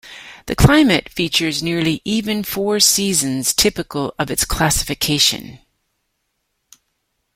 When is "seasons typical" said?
2.79-4.15